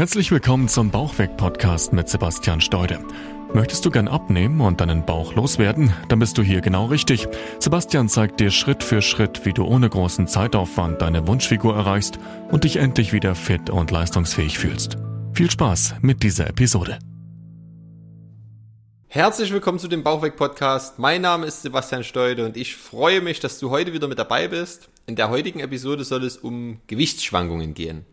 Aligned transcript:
Herzlich 0.00 0.30
willkommen 0.30 0.66
zum 0.66 0.90
Bauchweg-Podcast 0.90 1.92
mit 1.92 2.08
Sebastian 2.08 2.62
Steude. 2.62 3.04
Möchtest 3.52 3.84
du 3.84 3.90
gern 3.90 4.08
abnehmen 4.08 4.62
und 4.62 4.80
deinen 4.80 5.04
Bauch 5.04 5.34
loswerden? 5.34 5.92
Dann 6.08 6.20
bist 6.20 6.38
du 6.38 6.42
hier 6.42 6.62
genau 6.62 6.86
richtig. 6.86 7.28
Sebastian 7.58 8.08
zeigt 8.08 8.40
dir 8.40 8.50
Schritt 8.50 8.82
für 8.82 9.02
Schritt, 9.02 9.44
wie 9.44 9.52
du 9.52 9.62
ohne 9.66 9.90
großen 9.90 10.26
Zeitaufwand 10.26 11.02
deine 11.02 11.26
Wunschfigur 11.26 11.76
erreichst 11.76 12.18
und 12.50 12.64
dich 12.64 12.76
endlich 12.76 13.12
wieder 13.12 13.34
fit 13.34 13.68
und 13.68 13.90
leistungsfähig 13.90 14.58
fühlst. 14.58 14.96
Viel 15.34 15.50
Spaß 15.50 15.96
mit 16.00 16.22
dieser 16.22 16.46
Episode. 16.46 16.98
Herzlich 19.08 19.52
willkommen 19.52 19.78
zu 19.78 19.88
dem 19.88 20.02
Bauchweg-Podcast. 20.02 20.98
Mein 20.98 21.20
Name 21.20 21.44
ist 21.44 21.60
Sebastian 21.60 22.04
Steude 22.04 22.46
und 22.46 22.56
ich 22.56 22.74
freue 22.74 23.20
mich, 23.20 23.40
dass 23.40 23.58
du 23.58 23.68
heute 23.68 23.92
wieder 23.92 24.08
mit 24.08 24.18
dabei 24.18 24.48
bist. 24.48 24.88
In 25.04 25.16
der 25.16 25.28
heutigen 25.28 25.60
Episode 25.60 26.04
soll 26.04 26.24
es 26.24 26.38
um 26.38 26.80
Gewichtsschwankungen 26.86 27.74
gehen. 27.74 28.06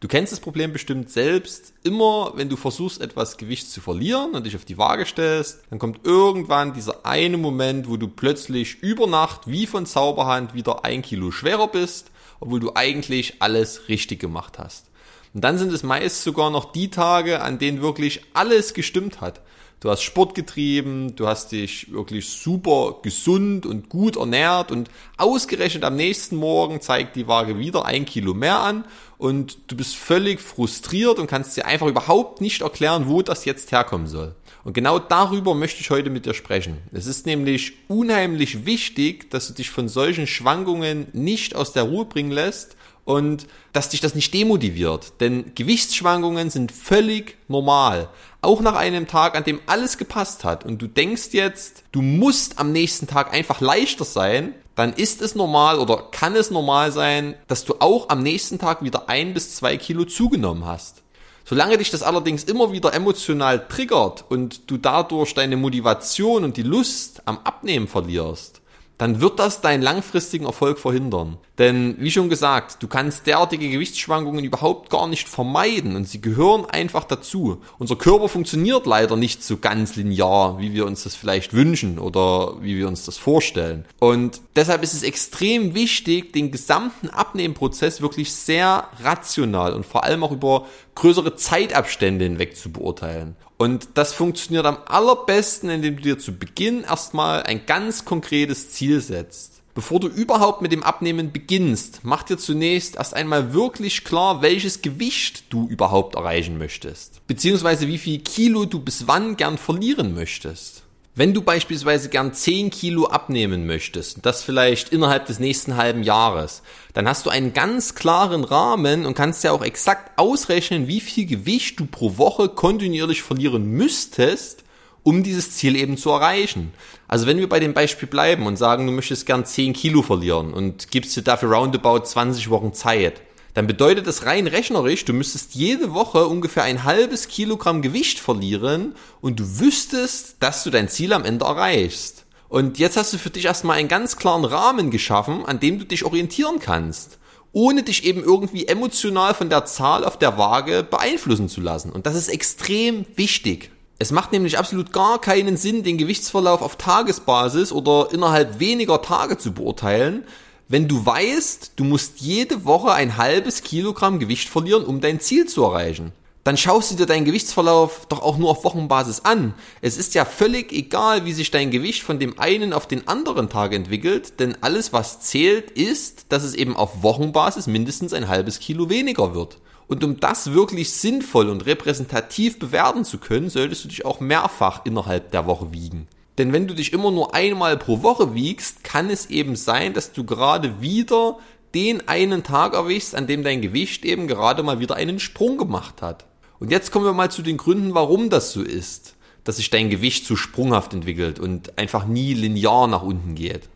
Du 0.00 0.08
kennst 0.08 0.32
das 0.32 0.40
Problem 0.40 0.72
bestimmt 0.72 1.10
selbst. 1.10 1.74
Immer, 1.82 2.32
wenn 2.34 2.48
du 2.48 2.56
versuchst, 2.56 3.02
etwas 3.02 3.36
Gewicht 3.36 3.70
zu 3.70 3.82
verlieren 3.82 4.30
und 4.30 4.46
dich 4.46 4.56
auf 4.56 4.64
die 4.64 4.78
Waage 4.78 5.04
stellst, 5.04 5.60
dann 5.68 5.78
kommt 5.78 6.06
irgendwann 6.06 6.72
dieser 6.72 7.04
eine 7.04 7.36
Moment, 7.36 7.86
wo 7.86 7.98
du 7.98 8.08
plötzlich 8.08 8.82
über 8.82 9.06
Nacht 9.06 9.42
wie 9.44 9.66
von 9.66 9.84
Zauberhand 9.84 10.54
wieder 10.54 10.86
ein 10.86 11.02
Kilo 11.02 11.30
schwerer 11.30 11.68
bist, 11.68 12.10
obwohl 12.40 12.60
du 12.60 12.74
eigentlich 12.74 13.42
alles 13.42 13.88
richtig 13.88 14.20
gemacht 14.20 14.58
hast. 14.58 14.86
Und 15.34 15.44
dann 15.44 15.58
sind 15.58 15.70
es 15.70 15.82
meist 15.82 16.24
sogar 16.24 16.50
noch 16.50 16.72
die 16.72 16.88
Tage, 16.88 17.42
an 17.42 17.58
denen 17.58 17.82
wirklich 17.82 18.22
alles 18.32 18.72
gestimmt 18.72 19.20
hat. 19.20 19.42
Du 19.80 19.88
hast 19.88 20.02
Sport 20.02 20.34
getrieben, 20.34 21.16
du 21.16 21.26
hast 21.26 21.52
dich 21.52 21.90
wirklich 21.90 22.28
super 22.28 22.96
gesund 23.02 23.64
und 23.64 23.88
gut 23.88 24.16
ernährt 24.16 24.70
und 24.70 24.90
ausgerechnet 25.16 25.84
am 25.84 25.96
nächsten 25.96 26.36
Morgen 26.36 26.82
zeigt 26.82 27.16
die 27.16 27.26
Waage 27.26 27.58
wieder 27.58 27.86
ein 27.86 28.04
Kilo 28.04 28.34
mehr 28.34 28.60
an 28.60 28.84
und 29.16 29.56
du 29.68 29.76
bist 29.76 29.96
völlig 29.96 30.42
frustriert 30.42 31.18
und 31.18 31.28
kannst 31.28 31.56
dir 31.56 31.64
einfach 31.64 31.86
überhaupt 31.86 32.42
nicht 32.42 32.60
erklären, 32.60 33.08
wo 33.08 33.22
das 33.22 33.46
jetzt 33.46 33.72
herkommen 33.72 34.06
soll. 34.06 34.34
Und 34.64 34.74
genau 34.74 34.98
darüber 34.98 35.54
möchte 35.54 35.80
ich 35.80 35.88
heute 35.88 36.10
mit 36.10 36.26
dir 36.26 36.34
sprechen. 36.34 36.76
Es 36.92 37.06
ist 37.06 37.24
nämlich 37.24 37.72
unheimlich 37.88 38.66
wichtig, 38.66 39.30
dass 39.30 39.48
du 39.48 39.54
dich 39.54 39.70
von 39.70 39.88
solchen 39.88 40.26
Schwankungen 40.26 41.06
nicht 41.14 41.56
aus 41.56 41.72
der 41.72 41.84
Ruhe 41.84 42.04
bringen 42.04 42.32
lässt 42.32 42.76
und 43.04 43.46
dass 43.72 43.88
dich 43.88 44.00
das 44.00 44.14
nicht 44.14 44.32
demotiviert. 44.34 45.20
Denn 45.20 45.52
Gewichtsschwankungen 45.54 46.50
sind 46.50 46.72
völlig 46.72 47.36
normal. 47.48 48.08
Auch 48.42 48.60
nach 48.60 48.74
einem 48.74 49.06
Tag, 49.06 49.36
an 49.36 49.44
dem 49.44 49.60
alles 49.66 49.98
gepasst 49.98 50.44
hat 50.44 50.64
und 50.64 50.80
du 50.80 50.86
denkst 50.86 51.28
jetzt, 51.32 51.84
du 51.92 52.02
musst 52.02 52.58
am 52.58 52.72
nächsten 52.72 53.06
Tag 53.06 53.32
einfach 53.32 53.60
leichter 53.60 54.04
sein, 54.04 54.54
dann 54.76 54.92
ist 54.94 55.20
es 55.20 55.34
normal 55.34 55.78
oder 55.78 56.08
kann 56.10 56.34
es 56.34 56.50
normal 56.50 56.90
sein, 56.92 57.34
dass 57.48 57.64
du 57.64 57.74
auch 57.80 58.08
am 58.08 58.22
nächsten 58.22 58.58
Tag 58.58 58.82
wieder 58.82 59.08
ein 59.08 59.34
bis 59.34 59.54
zwei 59.54 59.76
Kilo 59.76 60.04
zugenommen 60.04 60.64
hast. 60.64 61.02
Solange 61.44 61.78
dich 61.78 61.90
das 61.90 62.02
allerdings 62.02 62.44
immer 62.44 62.72
wieder 62.72 62.94
emotional 62.94 63.66
triggert 63.66 64.24
und 64.28 64.70
du 64.70 64.76
dadurch 64.76 65.34
deine 65.34 65.56
Motivation 65.56 66.44
und 66.44 66.56
die 66.56 66.62
Lust 66.62 67.22
am 67.26 67.40
Abnehmen 67.44 67.88
verlierst, 67.88 68.59
dann 69.00 69.22
wird 69.22 69.38
das 69.38 69.62
deinen 69.62 69.80
langfristigen 69.80 70.44
Erfolg 70.44 70.78
verhindern. 70.78 71.38
Denn 71.58 71.96
wie 71.98 72.10
schon 72.10 72.28
gesagt, 72.28 72.82
du 72.82 72.86
kannst 72.86 73.26
derartige 73.26 73.70
Gewichtsschwankungen 73.70 74.44
überhaupt 74.44 74.90
gar 74.90 75.06
nicht 75.06 75.26
vermeiden 75.26 75.96
und 75.96 76.06
sie 76.06 76.20
gehören 76.20 76.66
einfach 76.66 77.04
dazu. 77.04 77.62
Unser 77.78 77.96
Körper 77.96 78.28
funktioniert 78.28 78.84
leider 78.84 79.16
nicht 79.16 79.42
so 79.42 79.56
ganz 79.56 79.96
linear, 79.96 80.58
wie 80.58 80.74
wir 80.74 80.84
uns 80.84 81.04
das 81.04 81.14
vielleicht 81.16 81.54
wünschen 81.54 81.98
oder 81.98 82.60
wie 82.60 82.76
wir 82.76 82.88
uns 82.88 83.06
das 83.06 83.16
vorstellen. 83.16 83.86
Und 84.00 84.42
deshalb 84.54 84.82
ist 84.82 84.92
es 84.92 85.02
extrem 85.02 85.74
wichtig, 85.74 86.34
den 86.34 86.50
gesamten 86.50 87.08
Abnehmprozess 87.08 88.02
wirklich 88.02 88.34
sehr 88.34 88.86
rational 89.02 89.72
und 89.72 89.86
vor 89.86 90.04
allem 90.04 90.22
auch 90.24 90.32
über 90.32 90.66
größere 90.94 91.36
Zeitabstände 91.36 92.24
hinweg 92.24 92.56
zu 92.56 92.72
beurteilen. 92.72 93.36
Und 93.56 93.88
das 93.94 94.12
funktioniert 94.12 94.66
am 94.66 94.78
allerbesten, 94.86 95.70
indem 95.70 95.96
du 95.96 96.02
dir 96.02 96.18
zu 96.18 96.32
Beginn 96.32 96.82
erstmal 96.82 97.42
ein 97.42 97.66
ganz 97.66 98.04
konkretes 98.04 98.70
Ziel 98.70 99.00
setzt. 99.00 99.60
Bevor 99.74 100.00
du 100.00 100.08
überhaupt 100.08 100.62
mit 100.62 100.72
dem 100.72 100.82
Abnehmen 100.82 101.30
beginnst, 101.30 102.00
mach 102.02 102.24
dir 102.24 102.38
zunächst 102.38 102.96
erst 102.96 103.14
einmal 103.14 103.54
wirklich 103.54 104.02
klar, 104.02 104.42
welches 104.42 104.82
Gewicht 104.82 105.44
du 105.50 105.68
überhaupt 105.68 106.16
erreichen 106.16 106.58
möchtest. 106.58 107.26
Beziehungsweise 107.26 107.86
wie 107.86 107.98
viel 107.98 108.18
Kilo 108.20 108.64
du 108.64 108.80
bis 108.80 109.06
wann 109.06 109.36
gern 109.36 109.58
verlieren 109.58 110.14
möchtest. 110.14 110.82
Wenn 111.16 111.34
du 111.34 111.42
beispielsweise 111.42 112.08
gern 112.08 112.32
10 112.32 112.70
Kilo 112.70 113.06
abnehmen 113.06 113.66
möchtest, 113.66 114.24
das 114.24 114.44
vielleicht 114.44 114.90
innerhalb 114.90 115.26
des 115.26 115.40
nächsten 115.40 115.76
halben 115.76 116.04
Jahres, 116.04 116.62
dann 116.94 117.08
hast 117.08 117.26
du 117.26 117.30
einen 117.30 117.52
ganz 117.52 117.96
klaren 117.96 118.44
Rahmen 118.44 119.04
und 119.04 119.14
kannst 119.14 119.42
ja 119.42 119.50
auch 119.50 119.64
exakt 119.64 120.16
ausrechnen, 120.20 120.86
wie 120.86 121.00
viel 121.00 121.26
Gewicht 121.26 121.80
du 121.80 121.86
pro 121.86 122.16
Woche 122.16 122.48
kontinuierlich 122.48 123.22
verlieren 123.22 123.66
müsstest, 123.72 124.62
um 125.02 125.24
dieses 125.24 125.56
Ziel 125.56 125.74
eben 125.74 125.96
zu 125.96 126.10
erreichen. 126.10 126.72
Also 127.08 127.26
wenn 127.26 127.38
wir 127.38 127.48
bei 127.48 127.58
dem 127.58 127.74
Beispiel 127.74 128.08
bleiben 128.08 128.46
und 128.46 128.56
sagen, 128.56 128.86
du 128.86 128.92
möchtest 128.92 129.26
gern 129.26 129.44
10 129.44 129.72
Kilo 129.72 130.02
verlieren 130.02 130.54
und 130.54 130.92
gibst 130.92 131.16
dir 131.16 131.22
dafür 131.22 131.50
roundabout 131.50 132.04
20 132.04 132.50
Wochen 132.50 132.72
Zeit, 132.72 133.20
dann 133.54 133.66
bedeutet 133.66 134.06
das 134.06 134.26
rein 134.26 134.46
rechnerisch, 134.46 135.04
du 135.04 135.12
müsstest 135.12 135.54
jede 135.54 135.92
Woche 135.92 136.26
ungefähr 136.26 136.62
ein 136.62 136.84
halbes 136.84 137.28
Kilogramm 137.28 137.82
Gewicht 137.82 138.18
verlieren 138.18 138.94
und 139.20 139.40
du 139.40 139.60
wüsstest, 139.60 140.36
dass 140.40 140.62
du 140.62 140.70
dein 140.70 140.88
Ziel 140.88 141.12
am 141.12 141.24
Ende 141.24 141.44
erreichst. 141.44 142.24
Und 142.48 142.78
jetzt 142.78 142.96
hast 142.96 143.12
du 143.12 143.18
für 143.18 143.30
dich 143.30 143.44
erstmal 143.44 143.78
einen 143.78 143.88
ganz 143.88 144.16
klaren 144.16 144.44
Rahmen 144.44 144.90
geschaffen, 144.90 145.44
an 145.46 145.60
dem 145.60 145.78
du 145.78 145.84
dich 145.84 146.04
orientieren 146.04 146.58
kannst, 146.58 147.18
ohne 147.52 147.82
dich 147.82 148.04
eben 148.04 148.22
irgendwie 148.22 148.66
emotional 148.66 149.34
von 149.34 149.50
der 149.50 149.64
Zahl 149.66 150.04
auf 150.04 150.18
der 150.18 150.36
Waage 150.38 150.82
beeinflussen 150.82 151.48
zu 151.48 151.60
lassen. 151.60 151.90
Und 151.92 152.06
das 152.06 152.16
ist 152.16 152.28
extrem 152.28 153.06
wichtig. 153.16 153.70
Es 154.00 154.12
macht 154.12 154.32
nämlich 154.32 154.58
absolut 154.58 154.92
gar 154.92 155.20
keinen 155.20 155.56
Sinn, 155.56 155.82
den 155.82 155.98
Gewichtsverlauf 155.98 156.62
auf 156.62 156.76
Tagesbasis 156.76 157.70
oder 157.70 158.08
innerhalb 158.12 158.58
weniger 158.58 159.02
Tage 159.02 159.36
zu 159.36 159.52
beurteilen, 159.52 160.24
wenn 160.70 160.86
du 160.86 161.04
weißt, 161.04 161.72
du 161.74 161.82
musst 161.82 162.20
jede 162.20 162.64
Woche 162.64 162.92
ein 162.92 163.16
halbes 163.16 163.64
Kilogramm 163.64 164.20
Gewicht 164.20 164.48
verlieren, 164.48 164.84
um 164.84 165.00
dein 165.00 165.18
Ziel 165.18 165.48
zu 165.48 165.64
erreichen, 165.64 166.12
dann 166.44 166.56
schaust 166.56 166.92
du 166.92 166.94
dir 166.94 167.06
deinen 167.06 167.24
Gewichtsverlauf 167.24 168.06
doch 168.06 168.22
auch 168.22 168.38
nur 168.38 168.50
auf 168.50 168.62
Wochenbasis 168.62 169.24
an. 169.24 169.54
Es 169.82 169.96
ist 169.96 170.14
ja 170.14 170.24
völlig 170.24 170.72
egal, 170.72 171.24
wie 171.24 171.32
sich 171.32 171.50
dein 171.50 171.72
Gewicht 171.72 172.04
von 172.04 172.20
dem 172.20 172.38
einen 172.38 172.72
auf 172.72 172.86
den 172.86 173.08
anderen 173.08 173.48
Tag 173.48 173.74
entwickelt, 173.74 174.38
denn 174.38 174.56
alles, 174.60 174.92
was 174.92 175.20
zählt, 175.20 175.72
ist, 175.72 176.26
dass 176.28 176.44
es 176.44 176.54
eben 176.54 176.76
auf 176.76 177.02
Wochenbasis 177.02 177.66
mindestens 177.66 178.12
ein 178.12 178.28
halbes 178.28 178.60
Kilo 178.60 178.88
weniger 178.88 179.34
wird. 179.34 179.58
Und 179.88 180.04
um 180.04 180.20
das 180.20 180.52
wirklich 180.52 180.92
sinnvoll 180.92 181.48
und 181.48 181.66
repräsentativ 181.66 182.60
bewerten 182.60 183.04
zu 183.04 183.18
können, 183.18 183.50
solltest 183.50 183.82
du 183.82 183.88
dich 183.88 184.04
auch 184.04 184.20
mehrfach 184.20 184.86
innerhalb 184.86 185.32
der 185.32 185.46
Woche 185.46 185.72
wiegen. 185.72 186.06
Denn 186.40 186.54
wenn 186.54 186.66
du 186.66 186.74
dich 186.74 186.94
immer 186.94 187.10
nur 187.10 187.34
einmal 187.34 187.76
pro 187.76 188.02
Woche 188.02 188.32
wiegst, 188.34 188.82
kann 188.82 189.10
es 189.10 189.26
eben 189.26 189.56
sein, 189.56 189.92
dass 189.92 190.12
du 190.12 190.24
gerade 190.24 190.80
wieder 190.80 191.36
den 191.74 192.08
einen 192.08 192.42
Tag 192.44 192.72
erwischst, 192.72 193.14
an 193.14 193.26
dem 193.26 193.44
dein 193.44 193.60
Gewicht 193.60 194.06
eben 194.06 194.26
gerade 194.26 194.62
mal 194.62 194.80
wieder 194.80 194.96
einen 194.96 195.20
Sprung 195.20 195.58
gemacht 195.58 196.00
hat. 196.00 196.24
Und 196.58 196.70
jetzt 196.70 196.92
kommen 196.92 197.04
wir 197.04 197.12
mal 197.12 197.30
zu 197.30 197.42
den 197.42 197.58
Gründen, 197.58 197.92
warum 197.92 198.30
das 198.30 198.52
so 198.52 198.62
ist, 198.62 199.16
dass 199.44 199.58
sich 199.58 199.68
dein 199.68 199.90
Gewicht 199.90 200.24
zu 200.24 200.34
sprunghaft 200.34 200.94
entwickelt 200.94 201.38
und 201.38 201.78
einfach 201.78 202.06
nie 202.06 202.32
linear 202.32 202.86
nach 202.86 203.02
unten 203.02 203.34
geht. 203.34 203.68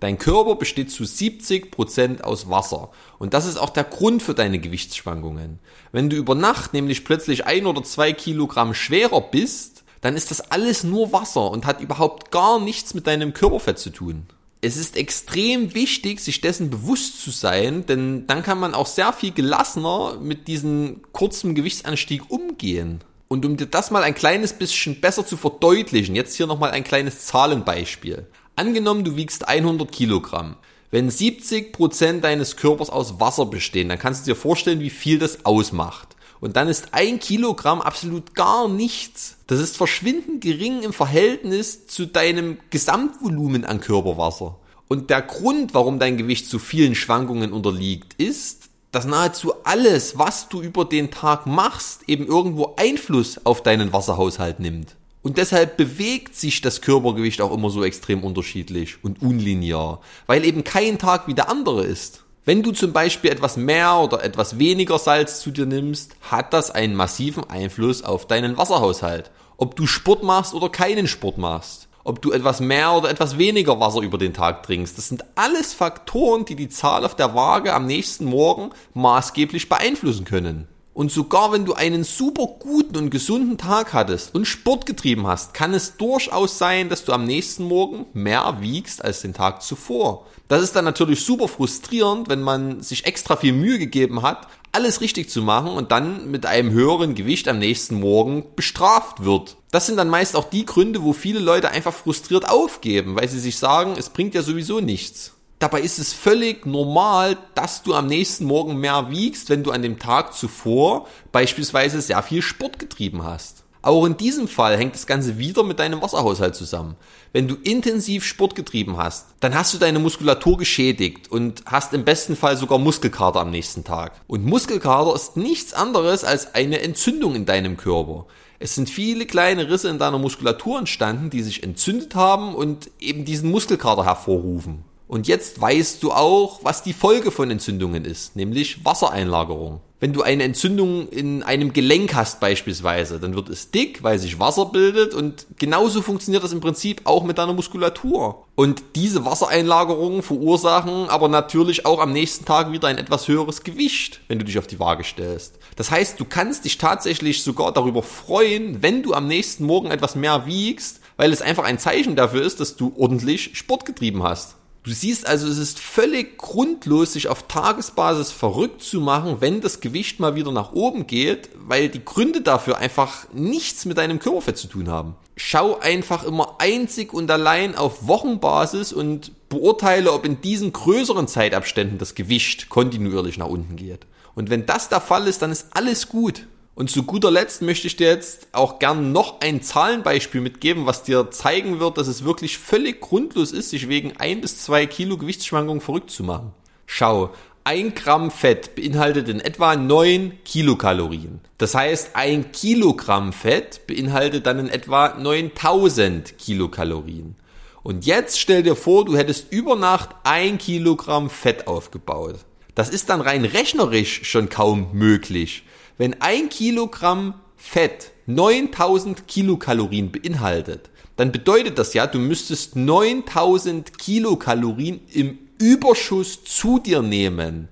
Dein 0.00 0.16
Körper 0.16 0.54
besteht 0.54 0.90
zu 0.90 1.04
70 1.04 1.70
Prozent 1.70 2.24
aus 2.24 2.48
Wasser. 2.48 2.92
Und 3.18 3.34
das 3.34 3.44
ist 3.44 3.58
auch 3.58 3.68
der 3.68 3.84
Grund 3.84 4.22
für 4.22 4.32
deine 4.32 4.58
Gewichtsschwankungen. 4.58 5.58
Wenn 5.92 6.08
du 6.08 6.16
über 6.16 6.34
Nacht 6.34 6.72
nämlich 6.72 7.04
plötzlich 7.04 7.44
ein 7.44 7.66
oder 7.66 7.82
zwei 7.82 8.14
Kilogramm 8.14 8.72
schwerer 8.72 9.20
bist, 9.20 9.84
dann 10.00 10.16
ist 10.16 10.30
das 10.30 10.50
alles 10.50 10.84
nur 10.84 11.12
Wasser 11.12 11.50
und 11.50 11.66
hat 11.66 11.80
überhaupt 11.80 12.30
gar 12.30 12.60
nichts 12.60 12.94
mit 12.94 13.06
deinem 13.06 13.32
Körperfett 13.32 13.78
zu 13.78 13.90
tun. 13.90 14.26
Es 14.60 14.76
ist 14.76 14.96
extrem 14.96 15.74
wichtig, 15.74 16.20
sich 16.20 16.40
dessen 16.40 16.70
bewusst 16.70 17.20
zu 17.22 17.30
sein, 17.30 17.86
denn 17.86 18.26
dann 18.26 18.42
kann 18.42 18.58
man 18.58 18.74
auch 18.74 18.86
sehr 18.86 19.12
viel 19.12 19.32
gelassener 19.32 20.18
mit 20.20 20.48
diesem 20.48 21.02
kurzen 21.12 21.54
Gewichtsanstieg 21.54 22.30
umgehen. 22.30 23.00
Und 23.28 23.44
um 23.44 23.56
dir 23.56 23.66
das 23.66 23.90
mal 23.90 24.02
ein 24.02 24.14
kleines 24.14 24.52
bisschen 24.52 25.00
besser 25.00 25.26
zu 25.26 25.36
verdeutlichen, 25.36 26.14
jetzt 26.14 26.36
hier 26.36 26.46
nochmal 26.46 26.70
ein 26.70 26.84
kleines 26.84 27.26
Zahlenbeispiel. 27.26 28.26
Angenommen, 28.54 29.04
du 29.04 29.16
wiegst 29.16 29.46
100 29.46 29.90
Kilogramm. 29.90 30.56
Wenn 30.90 31.10
70% 31.10 32.20
deines 32.20 32.56
Körpers 32.56 32.88
aus 32.88 33.20
Wasser 33.20 33.46
bestehen, 33.46 33.88
dann 33.88 33.98
kannst 33.98 34.26
du 34.26 34.30
dir 34.30 34.36
vorstellen, 34.36 34.80
wie 34.80 34.90
viel 34.90 35.18
das 35.18 35.44
ausmacht. 35.44 36.05
Und 36.40 36.56
dann 36.56 36.68
ist 36.68 36.88
ein 36.92 37.18
Kilogramm 37.18 37.80
absolut 37.80 38.34
gar 38.34 38.68
nichts. 38.68 39.36
Das 39.46 39.60
ist 39.60 39.76
verschwindend 39.76 40.42
gering 40.42 40.82
im 40.82 40.92
Verhältnis 40.92 41.86
zu 41.86 42.06
deinem 42.06 42.58
Gesamtvolumen 42.70 43.64
an 43.64 43.80
Körperwasser. 43.80 44.56
Und 44.88 45.10
der 45.10 45.22
Grund, 45.22 45.74
warum 45.74 45.98
dein 45.98 46.16
Gewicht 46.16 46.48
zu 46.48 46.58
vielen 46.58 46.94
Schwankungen 46.94 47.52
unterliegt, 47.52 48.14
ist, 48.14 48.68
dass 48.92 49.04
nahezu 49.04 49.52
alles, 49.64 50.18
was 50.18 50.48
du 50.48 50.62
über 50.62 50.84
den 50.84 51.10
Tag 51.10 51.46
machst, 51.46 52.08
eben 52.08 52.26
irgendwo 52.26 52.74
Einfluss 52.76 53.44
auf 53.44 53.62
deinen 53.62 53.92
Wasserhaushalt 53.92 54.60
nimmt. 54.60 54.96
Und 55.22 55.38
deshalb 55.38 55.76
bewegt 55.76 56.36
sich 56.36 56.60
das 56.60 56.82
Körpergewicht 56.82 57.40
auch 57.40 57.52
immer 57.52 57.68
so 57.68 57.82
extrem 57.82 58.22
unterschiedlich 58.22 59.02
und 59.02 59.20
unlinear, 59.22 60.00
weil 60.28 60.44
eben 60.44 60.62
kein 60.62 60.98
Tag 60.98 61.26
wie 61.26 61.34
der 61.34 61.50
andere 61.50 61.84
ist. 61.84 62.22
Wenn 62.48 62.62
du 62.62 62.70
zum 62.70 62.92
Beispiel 62.92 63.32
etwas 63.32 63.56
mehr 63.56 63.96
oder 63.96 64.22
etwas 64.22 64.56
weniger 64.56 65.00
Salz 65.00 65.40
zu 65.40 65.50
dir 65.50 65.66
nimmst, 65.66 66.14
hat 66.30 66.52
das 66.52 66.70
einen 66.70 66.94
massiven 66.94 67.42
Einfluss 67.50 68.04
auf 68.04 68.28
deinen 68.28 68.56
Wasserhaushalt. 68.56 69.32
Ob 69.56 69.74
du 69.74 69.88
Sport 69.88 70.22
machst 70.22 70.54
oder 70.54 70.68
keinen 70.68 71.08
Sport 71.08 71.38
machst. 71.38 71.88
Ob 72.04 72.22
du 72.22 72.30
etwas 72.30 72.60
mehr 72.60 72.92
oder 72.92 73.10
etwas 73.10 73.36
weniger 73.36 73.80
Wasser 73.80 74.00
über 74.00 74.16
den 74.16 74.32
Tag 74.32 74.62
trinkst. 74.62 74.96
Das 74.96 75.08
sind 75.08 75.24
alles 75.34 75.74
Faktoren, 75.74 76.44
die 76.44 76.54
die 76.54 76.68
Zahl 76.68 77.04
auf 77.04 77.16
der 77.16 77.34
Waage 77.34 77.74
am 77.74 77.84
nächsten 77.84 78.26
Morgen 78.26 78.70
maßgeblich 78.94 79.68
beeinflussen 79.68 80.24
können. 80.24 80.68
Und 80.96 81.12
sogar 81.12 81.52
wenn 81.52 81.66
du 81.66 81.74
einen 81.74 82.04
super 82.04 82.46
guten 82.58 82.96
und 82.96 83.10
gesunden 83.10 83.58
Tag 83.58 83.92
hattest 83.92 84.34
und 84.34 84.46
Sport 84.46 84.86
getrieben 84.86 85.26
hast, 85.26 85.52
kann 85.52 85.74
es 85.74 85.98
durchaus 85.98 86.56
sein, 86.56 86.88
dass 86.88 87.04
du 87.04 87.12
am 87.12 87.24
nächsten 87.26 87.64
Morgen 87.64 88.06
mehr 88.14 88.56
wiegst 88.60 89.04
als 89.04 89.20
den 89.20 89.34
Tag 89.34 89.62
zuvor. 89.62 90.24
Das 90.48 90.62
ist 90.62 90.74
dann 90.74 90.86
natürlich 90.86 91.22
super 91.22 91.48
frustrierend, 91.48 92.30
wenn 92.30 92.40
man 92.40 92.80
sich 92.80 93.04
extra 93.04 93.36
viel 93.36 93.52
Mühe 93.52 93.78
gegeben 93.78 94.22
hat, 94.22 94.48
alles 94.72 95.02
richtig 95.02 95.28
zu 95.28 95.42
machen 95.42 95.72
und 95.72 95.90
dann 95.90 96.30
mit 96.30 96.46
einem 96.46 96.70
höheren 96.70 97.14
Gewicht 97.14 97.46
am 97.48 97.58
nächsten 97.58 98.00
Morgen 98.00 98.46
bestraft 98.56 99.22
wird. 99.22 99.58
Das 99.70 99.84
sind 99.84 99.98
dann 99.98 100.08
meist 100.08 100.34
auch 100.34 100.48
die 100.48 100.64
Gründe, 100.64 101.02
wo 101.02 101.12
viele 101.12 101.40
Leute 101.40 101.68
einfach 101.68 101.92
frustriert 101.92 102.48
aufgeben, 102.48 103.16
weil 103.16 103.28
sie 103.28 103.40
sich 103.40 103.58
sagen, 103.58 103.96
es 103.98 104.08
bringt 104.08 104.34
ja 104.34 104.40
sowieso 104.40 104.80
nichts. 104.80 105.35
Dabei 105.58 105.80
ist 105.80 105.98
es 105.98 106.12
völlig 106.12 106.66
normal, 106.66 107.38
dass 107.54 107.82
du 107.82 107.94
am 107.94 108.08
nächsten 108.08 108.44
Morgen 108.44 108.76
mehr 108.76 109.10
wiegst, 109.10 109.48
wenn 109.48 109.62
du 109.62 109.70
an 109.70 109.80
dem 109.80 109.98
Tag 109.98 110.34
zuvor 110.34 111.06
beispielsweise 111.32 112.02
sehr 112.02 112.22
viel 112.22 112.42
Sport 112.42 112.78
getrieben 112.78 113.24
hast. 113.24 113.64
Auch 113.80 114.04
in 114.04 114.18
diesem 114.18 114.48
Fall 114.48 114.76
hängt 114.76 114.94
das 114.94 115.06
Ganze 115.06 115.38
wieder 115.38 115.62
mit 115.62 115.78
deinem 115.78 116.02
Wasserhaushalt 116.02 116.56
zusammen. 116.56 116.96
Wenn 117.32 117.48
du 117.48 117.54
intensiv 117.54 118.24
Sport 118.24 118.54
getrieben 118.54 118.98
hast, 118.98 119.28
dann 119.40 119.54
hast 119.54 119.72
du 119.72 119.78
deine 119.78 119.98
Muskulatur 119.98 120.58
geschädigt 120.58 121.30
und 121.30 121.62
hast 121.64 121.94
im 121.94 122.04
besten 122.04 122.36
Fall 122.36 122.58
sogar 122.58 122.78
Muskelkater 122.78 123.40
am 123.40 123.50
nächsten 123.50 123.84
Tag. 123.84 124.20
Und 124.26 124.44
Muskelkater 124.44 125.14
ist 125.14 125.38
nichts 125.38 125.72
anderes 125.72 126.22
als 126.24 126.54
eine 126.54 126.80
Entzündung 126.80 127.34
in 127.34 127.46
deinem 127.46 127.78
Körper. 127.78 128.26
Es 128.58 128.74
sind 128.74 128.90
viele 128.90 129.24
kleine 129.24 129.70
Risse 129.70 129.88
in 129.88 129.98
deiner 129.98 130.18
Muskulatur 130.18 130.80
entstanden, 130.80 131.30
die 131.30 131.42
sich 131.42 131.62
entzündet 131.62 132.14
haben 132.14 132.54
und 132.54 132.90
eben 133.00 133.24
diesen 133.24 133.50
Muskelkater 133.50 134.04
hervorrufen. 134.04 134.84
Und 135.08 135.28
jetzt 135.28 135.60
weißt 135.60 136.02
du 136.02 136.12
auch, 136.12 136.60
was 136.62 136.82
die 136.82 136.92
Folge 136.92 137.30
von 137.30 137.50
Entzündungen 137.50 138.04
ist, 138.04 138.34
nämlich 138.34 138.84
Wassereinlagerung. 138.84 139.80
Wenn 139.98 140.12
du 140.12 140.20
eine 140.22 140.42
Entzündung 140.42 141.08
in 141.08 141.42
einem 141.42 141.72
Gelenk 141.72 142.14
hast 142.14 142.38
beispielsweise, 142.38 143.18
dann 143.18 143.34
wird 143.34 143.48
es 143.48 143.70
dick, 143.70 144.02
weil 144.02 144.18
sich 144.18 144.38
Wasser 144.38 144.66
bildet 144.66 145.14
und 145.14 145.46
genauso 145.58 146.02
funktioniert 146.02 146.44
das 146.44 146.52
im 146.52 146.60
Prinzip 146.60 147.00
auch 147.04 147.24
mit 147.24 147.38
deiner 147.38 147.54
Muskulatur. 147.54 148.44
Und 148.56 148.82
diese 148.94 149.24
Wassereinlagerungen 149.24 150.22
verursachen 150.22 151.08
aber 151.08 151.28
natürlich 151.28 151.86
auch 151.86 151.98
am 151.98 152.12
nächsten 152.12 152.44
Tag 152.44 152.72
wieder 152.72 152.88
ein 152.88 152.98
etwas 152.98 153.26
höheres 153.26 153.62
Gewicht, 153.62 154.20
wenn 154.28 154.38
du 154.38 154.44
dich 154.44 154.58
auf 154.58 154.66
die 154.66 154.80
Waage 154.80 155.04
stellst. 155.04 155.58
Das 155.76 155.90
heißt, 155.90 156.20
du 156.20 156.26
kannst 156.26 156.66
dich 156.66 156.76
tatsächlich 156.76 157.42
sogar 157.42 157.72
darüber 157.72 158.02
freuen, 158.02 158.82
wenn 158.82 159.02
du 159.02 159.14
am 159.14 159.26
nächsten 159.28 159.64
Morgen 159.64 159.90
etwas 159.90 160.14
mehr 160.14 160.44
wiegst, 160.44 161.00
weil 161.16 161.32
es 161.32 161.40
einfach 161.40 161.64
ein 161.64 161.78
Zeichen 161.78 162.16
dafür 162.16 162.42
ist, 162.42 162.60
dass 162.60 162.76
du 162.76 162.92
ordentlich 162.98 163.56
Sport 163.56 163.86
getrieben 163.86 164.22
hast. 164.22 164.56
Du 164.86 164.92
siehst 164.92 165.26
also, 165.26 165.48
es 165.48 165.58
ist 165.58 165.80
völlig 165.80 166.38
grundlos, 166.38 167.14
sich 167.14 167.26
auf 167.26 167.48
Tagesbasis 167.48 168.30
verrückt 168.30 168.82
zu 168.82 169.00
machen, 169.00 169.38
wenn 169.40 169.60
das 169.60 169.80
Gewicht 169.80 170.20
mal 170.20 170.36
wieder 170.36 170.52
nach 170.52 170.74
oben 170.74 171.08
geht, 171.08 171.48
weil 171.56 171.88
die 171.88 172.04
Gründe 172.04 172.40
dafür 172.40 172.78
einfach 172.78 173.26
nichts 173.32 173.84
mit 173.84 173.98
deinem 173.98 174.20
Körperfett 174.20 174.56
zu 174.56 174.68
tun 174.68 174.88
haben. 174.88 175.16
Schau 175.34 175.80
einfach 175.80 176.22
immer 176.22 176.60
einzig 176.60 177.12
und 177.12 177.28
allein 177.32 177.74
auf 177.74 178.06
Wochenbasis 178.06 178.92
und 178.92 179.48
beurteile, 179.48 180.12
ob 180.12 180.24
in 180.24 180.40
diesen 180.40 180.72
größeren 180.72 181.26
Zeitabständen 181.26 181.98
das 181.98 182.14
Gewicht 182.14 182.68
kontinuierlich 182.68 183.38
nach 183.38 183.48
unten 183.48 183.74
geht. 183.74 184.06
Und 184.36 184.50
wenn 184.50 184.66
das 184.66 184.88
der 184.88 185.00
Fall 185.00 185.26
ist, 185.26 185.42
dann 185.42 185.50
ist 185.50 185.66
alles 185.72 186.08
gut. 186.08 186.46
Und 186.76 186.90
zu 186.90 187.04
guter 187.04 187.30
Letzt 187.30 187.62
möchte 187.62 187.86
ich 187.86 187.96
dir 187.96 188.08
jetzt 188.08 188.48
auch 188.52 188.78
gern 188.78 189.10
noch 189.10 189.40
ein 189.40 189.62
Zahlenbeispiel 189.62 190.42
mitgeben, 190.42 190.84
was 190.84 191.04
dir 191.04 191.30
zeigen 191.30 191.80
wird, 191.80 191.96
dass 191.96 192.06
es 192.06 192.22
wirklich 192.22 192.58
völlig 192.58 193.00
grundlos 193.00 193.52
ist, 193.52 193.70
sich 193.70 193.88
wegen 193.88 194.12
ein 194.18 194.42
bis 194.42 194.62
zwei 194.62 194.84
Kilo 194.84 195.16
Gewichtsschwankungen 195.16 195.80
verrückt 195.80 196.10
zu 196.10 196.22
machen. 196.22 196.52
Schau, 196.84 197.30
ein 197.64 197.94
Gramm 197.94 198.30
Fett 198.30 198.74
beinhaltet 198.74 199.30
in 199.30 199.40
etwa 199.40 199.74
neun 199.74 200.34
Kilokalorien. 200.44 201.40
Das 201.56 201.74
heißt, 201.74 202.10
ein 202.12 202.52
Kilogramm 202.52 203.32
Fett 203.32 203.86
beinhaltet 203.86 204.44
dann 204.44 204.58
in 204.58 204.68
etwa 204.68 205.16
9000 205.18 206.36
Kilokalorien. 206.36 207.36
Und 207.82 208.04
jetzt 208.04 208.38
stell 208.38 208.62
dir 208.62 208.76
vor, 208.76 209.06
du 209.06 209.16
hättest 209.16 209.50
über 209.50 209.76
Nacht 209.76 210.10
ein 210.24 210.58
Kilogramm 210.58 211.30
Fett 211.30 211.68
aufgebaut. 211.68 212.36
Das 212.74 212.90
ist 212.90 213.08
dann 213.08 213.22
rein 213.22 213.46
rechnerisch 213.46 214.20
schon 214.24 214.50
kaum 214.50 214.90
möglich. 214.92 215.62
Wenn 215.98 216.20
ein 216.20 216.50
Kilogramm 216.50 217.34
Fett 217.56 218.12
9000 218.26 219.26
Kilokalorien 219.26 220.12
beinhaltet, 220.12 220.90
dann 221.16 221.32
bedeutet 221.32 221.78
das 221.78 221.94
ja, 221.94 222.06
du 222.06 222.18
müsstest 222.18 222.76
9000 222.76 223.98
Kilokalorien 223.98 225.00
im 225.12 225.38
Überschuss 225.58 226.44
zu 226.44 226.78
dir 226.78 227.00
nehmen, 227.00 227.68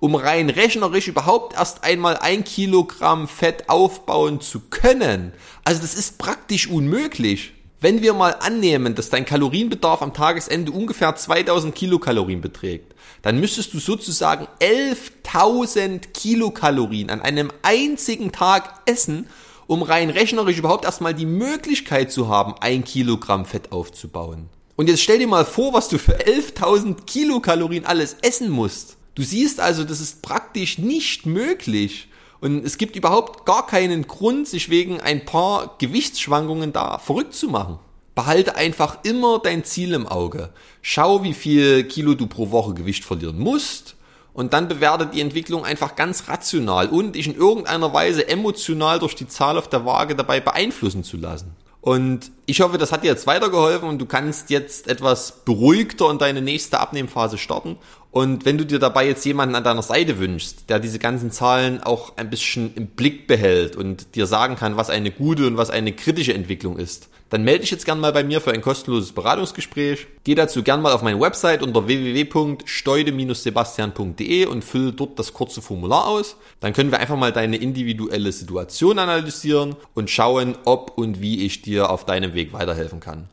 um 0.00 0.16
rein 0.16 0.50
rechnerisch 0.50 1.06
überhaupt 1.06 1.54
erst 1.54 1.84
einmal 1.84 2.16
ein 2.16 2.42
Kilogramm 2.42 3.28
Fett 3.28 3.68
aufbauen 3.68 4.40
zu 4.40 4.60
können. 4.70 5.32
Also 5.64 5.80
das 5.80 5.94
ist 5.94 6.18
praktisch 6.18 6.66
unmöglich. 6.68 7.52
Wenn 7.80 8.02
wir 8.02 8.12
mal 8.12 8.34
annehmen, 8.40 8.96
dass 8.96 9.08
dein 9.08 9.24
Kalorienbedarf 9.24 10.02
am 10.02 10.12
Tagesende 10.12 10.72
ungefähr 10.72 11.14
2000 11.14 11.72
Kilokalorien 11.72 12.40
beträgt, 12.40 12.92
dann 13.22 13.38
müsstest 13.38 13.72
du 13.72 13.78
sozusagen 13.78 14.48
11.000 14.60 16.08
Kilokalorien 16.12 17.08
an 17.08 17.22
einem 17.22 17.52
einzigen 17.62 18.32
Tag 18.32 18.80
essen, 18.86 19.28
um 19.68 19.84
rein 19.84 20.10
rechnerisch 20.10 20.58
überhaupt 20.58 20.86
erstmal 20.86 21.14
die 21.14 21.26
Möglichkeit 21.26 22.10
zu 22.10 22.26
haben, 22.26 22.54
ein 22.60 22.82
Kilogramm 22.82 23.44
Fett 23.44 23.70
aufzubauen. 23.70 24.48
Und 24.74 24.88
jetzt 24.88 25.02
stell 25.02 25.20
dir 25.20 25.28
mal 25.28 25.44
vor, 25.44 25.72
was 25.72 25.88
du 25.88 25.98
für 25.98 26.18
11.000 26.18 27.04
Kilokalorien 27.04 27.86
alles 27.86 28.16
essen 28.22 28.50
musst. 28.50 28.96
Du 29.14 29.22
siehst 29.22 29.60
also, 29.60 29.84
das 29.84 30.00
ist 30.00 30.22
praktisch 30.22 30.78
nicht 30.78 31.26
möglich. 31.26 32.07
Und 32.40 32.64
es 32.64 32.78
gibt 32.78 32.96
überhaupt 32.96 33.44
gar 33.46 33.66
keinen 33.66 34.06
Grund, 34.06 34.46
sich 34.46 34.70
wegen 34.70 35.00
ein 35.00 35.24
paar 35.24 35.76
Gewichtsschwankungen 35.78 36.72
da 36.72 36.98
verrückt 36.98 37.34
zu 37.34 37.48
machen. 37.48 37.78
Behalte 38.14 38.56
einfach 38.56 38.98
immer 39.02 39.38
dein 39.38 39.64
Ziel 39.64 39.92
im 39.92 40.06
Auge. 40.06 40.50
Schau, 40.82 41.22
wie 41.22 41.34
viel 41.34 41.84
Kilo 41.84 42.14
du 42.14 42.26
pro 42.26 42.50
Woche 42.50 42.74
Gewicht 42.74 43.04
verlieren 43.04 43.38
musst 43.38 43.96
und 44.38 44.52
dann 44.52 44.68
bewerte 44.68 45.06
die 45.06 45.20
Entwicklung 45.20 45.64
einfach 45.64 45.96
ganz 45.96 46.28
rational 46.28 46.88
und 46.88 47.16
dich 47.16 47.26
in 47.26 47.34
irgendeiner 47.34 47.92
Weise 47.92 48.28
emotional 48.28 49.00
durch 49.00 49.16
die 49.16 49.26
Zahl 49.26 49.58
auf 49.58 49.68
der 49.68 49.84
Waage 49.84 50.14
dabei 50.14 50.38
beeinflussen 50.38 51.02
zu 51.02 51.16
lassen. 51.16 51.56
Und 51.88 52.32
ich 52.44 52.60
hoffe, 52.60 52.76
das 52.76 52.92
hat 52.92 53.02
dir 53.02 53.06
jetzt 53.06 53.26
weitergeholfen 53.26 53.88
und 53.88 53.98
du 53.98 54.04
kannst 54.04 54.50
jetzt 54.50 54.88
etwas 54.88 55.42
beruhigter 55.46 56.10
in 56.10 56.18
deine 56.18 56.42
nächste 56.42 56.80
Abnehmphase 56.80 57.38
starten. 57.38 57.78
Und 58.10 58.44
wenn 58.44 58.58
du 58.58 58.66
dir 58.66 58.78
dabei 58.78 59.06
jetzt 59.06 59.24
jemanden 59.24 59.54
an 59.54 59.64
deiner 59.64 59.80
Seite 59.80 60.18
wünschst, 60.18 60.68
der 60.68 60.80
diese 60.80 60.98
ganzen 60.98 61.30
Zahlen 61.30 61.82
auch 61.82 62.18
ein 62.18 62.28
bisschen 62.28 62.74
im 62.74 62.88
Blick 62.88 63.26
behält 63.26 63.74
und 63.74 64.16
dir 64.16 64.26
sagen 64.26 64.56
kann, 64.56 64.76
was 64.76 64.90
eine 64.90 65.10
gute 65.10 65.46
und 65.46 65.56
was 65.56 65.70
eine 65.70 65.92
kritische 65.92 66.34
Entwicklung 66.34 66.76
ist, 66.76 67.08
dann 67.30 67.44
melde 67.44 67.60
dich 67.60 67.70
jetzt 67.70 67.84
gern 67.84 68.00
mal 68.00 68.12
bei 68.12 68.24
mir 68.24 68.40
für 68.40 68.52
ein 68.52 68.62
kostenloses 68.62 69.12
Beratungsgespräch. 69.12 70.06
Geh 70.24 70.34
dazu 70.34 70.62
gern 70.62 70.80
mal 70.80 70.92
auf 70.92 71.02
meine 71.02 71.20
Website 71.20 71.62
unter 71.62 71.86
www.steude-sebastian.de 71.86 74.46
und 74.46 74.64
füll 74.64 74.92
dort 74.92 75.18
das 75.18 75.34
kurze 75.34 75.60
Formular 75.60 76.06
aus. 76.06 76.36
Dann 76.60 76.72
können 76.72 76.90
wir 76.90 77.00
einfach 77.00 77.16
mal 77.16 77.32
deine 77.32 77.56
individuelle 77.56 78.32
Situation 78.32 78.98
analysieren 78.98 79.76
und 79.94 80.08
schauen, 80.10 80.56
ob 80.64 80.96
und 80.96 81.20
wie 81.20 81.44
ich 81.44 81.60
dir 81.62 81.90
auf 81.90 82.06
deinem 82.06 82.34
Weg 82.34 82.52
weiterhelfen 82.52 83.00
kann. 83.00 83.28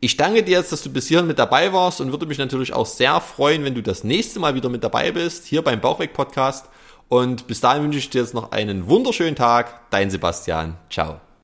Ich 0.00 0.16
danke 0.16 0.42
dir 0.42 0.58
jetzt, 0.58 0.72
dass 0.72 0.82
du 0.82 0.90
bis 0.90 1.08
hierhin 1.08 1.26
mit 1.26 1.38
dabei 1.38 1.72
warst 1.72 2.00
und 2.00 2.10
würde 2.10 2.26
mich 2.26 2.38
natürlich 2.38 2.72
auch 2.72 2.86
sehr 2.86 3.20
freuen, 3.20 3.64
wenn 3.64 3.74
du 3.74 3.82
das 3.82 4.04
nächste 4.04 4.40
Mal 4.40 4.54
wieder 4.54 4.68
mit 4.68 4.84
dabei 4.84 5.10
bist, 5.10 5.46
hier 5.46 5.62
beim 5.62 5.80
Bauchweg 5.80 6.12
Podcast. 6.12 6.66
Und 7.08 7.46
bis 7.46 7.60
dahin 7.60 7.84
wünsche 7.84 7.98
ich 7.98 8.10
dir 8.10 8.20
jetzt 8.20 8.34
noch 8.34 8.52
einen 8.52 8.88
wunderschönen 8.88 9.36
Tag. 9.36 9.90
Dein 9.90 10.10
Sebastian. 10.10 10.76
Ciao. 10.90 11.26